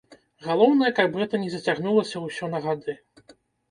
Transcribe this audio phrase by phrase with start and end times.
[0.47, 3.01] Галоўнае, каб гэта не зацягнулася ўсё на гады!